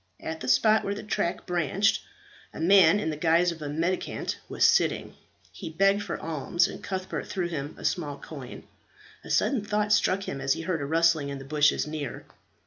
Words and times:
At 0.19 0.39
the 0.39 0.47
spot 0.47 0.83
where 0.83 0.95
the 0.95 1.03
track 1.03 1.45
branched, 1.45 2.01
a 2.55 2.59
man 2.59 2.99
in 2.99 3.11
the 3.11 3.15
guise 3.15 3.51
of 3.51 3.61
a 3.61 3.69
mendicant 3.69 4.39
was 4.49 4.65
sitting. 4.67 5.13
He 5.51 5.69
begged 5.69 6.01
for 6.01 6.19
alms, 6.19 6.67
and 6.67 6.83
Cuthbert 6.83 7.27
threw 7.27 7.47
him 7.47 7.75
a 7.77 7.85
small 7.85 8.17
coin. 8.17 8.63
A 9.23 9.29
sudden 9.29 9.63
thought 9.63 9.93
struck 9.93 10.23
him 10.23 10.41
as 10.41 10.53
he 10.53 10.61
heard 10.61 10.81
a 10.81 10.85
rustling 10.87 11.29
in 11.29 11.37
the 11.37 11.45
bushes 11.45 11.85
near. 11.85 12.25